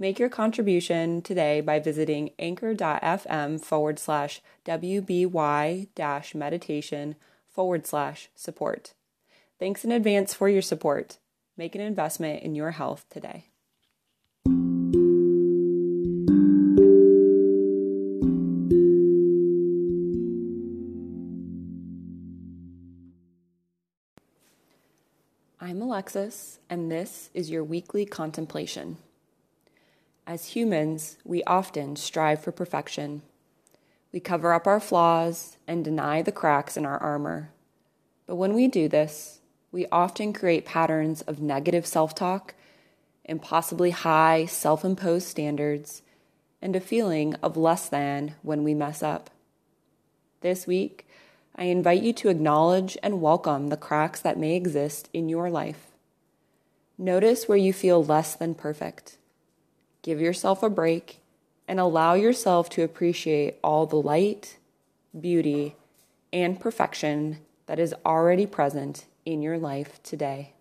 Make 0.00 0.18
your 0.18 0.30
contribution 0.30 1.20
today 1.20 1.60
by 1.60 1.78
visiting 1.78 2.30
anchor.fm 2.38 3.60
forward 3.60 3.98
slash 3.98 4.40
WBY 4.64 5.88
dash 5.94 6.34
meditation 6.34 7.16
forward 7.50 7.86
slash 7.86 8.30
support. 8.34 8.94
Thanks 9.58 9.84
in 9.84 9.92
advance 9.92 10.32
for 10.32 10.48
your 10.48 10.62
support. 10.62 11.18
Make 11.58 11.74
an 11.74 11.82
investment 11.82 12.42
in 12.42 12.54
your 12.54 12.70
health 12.70 13.04
today. 13.10 13.48
I'm 25.60 25.82
Alexis, 25.82 26.58
and 26.70 26.90
this 26.90 27.28
is 27.34 27.50
your 27.50 27.62
weekly 27.62 28.06
contemplation. 28.06 28.96
As 30.26 30.48
humans, 30.48 31.16
we 31.24 31.42
often 31.44 31.96
strive 31.96 32.42
for 32.42 32.52
perfection. 32.52 33.22
We 34.12 34.20
cover 34.20 34.52
up 34.52 34.66
our 34.66 34.80
flaws 34.80 35.56
and 35.66 35.84
deny 35.84 36.22
the 36.22 36.32
cracks 36.32 36.76
in 36.76 36.84
our 36.84 36.98
armor. 36.98 37.50
But 38.26 38.36
when 38.36 38.54
we 38.54 38.68
do 38.68 38.88
this, 38.88 39.40
we 39.72 39.86
often 39.90 40.32
create 40.32 40.64
patterns 40.64 41.22
of 41.22 41.40
negative 41.40 41.86
self 41.86 42.14
talk, 42.14 42.54
impossibly 43.24 43.90
high 43.90 44.46
self 44.46 44.84
imposed 44.84 45.26
standards, 45.26 46.02
and 46.60 46.76
a 46.76 46.80
feeling 46.80 47.34
of 47.42 47.56
less 47.56 47.88
than 47.88 48.34
when 48.42 48.62
we 48.62 48.74
mess 48.74 49.02
up. 49.02 49.30
This 50.42 50.66
week, 50.66 51.06
I 51.56 51.64
invite 51.64 52.02
you 52.02 52.12
to 52.14 52.28
acknowledge 52.28 52.96
and 53.02 53.20
welcome 53.20 53.68
the 53.68 53.76
cracks 53.76 54.20
that 54.20 54.38
may 54.38 54.54
exist 54.54 55.08
in 55.12 55.28
your 55.28 55.50
life. 55.50 55.86
Notice 56.98 57.48
where 57.48 57.58
you 57.58 57.72
feel 57.72 58.04
less 58.04 58.34
than 58.34 58.54
perfect 58.54 59.16
give 60.02 60.20
yourself 60.20 60.62
a 60.62 60.70
break, 60.70 61.20
and 61.68 61.78
allow 61.78 62.14
yourself 62.14 62.68
to 62.70 62.82
appreciate 62.82 63.56
all 63.62 63.86
the 63.86 63.96
light, 63.96 64.58
beauty, 65.18 65.76
and 66.32 66.58
perfection 66.58 67.38
that 67.66 67.78
is 67.78 67.94
already 68.04 68.46
present 68.46 69.06
in 69.24 69.42
your 69.42 69.58
life 69.58 70.02
today. 70.02 70.52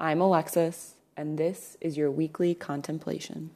I'm 0.00 0.20
Alexis, 0.20 0.94
and 1.16 1.38
this 1.38 1.76
is 1.80 1.96
your 1.96 2.10
weekly 2.10 2.54
contemplation. 2.54 3.50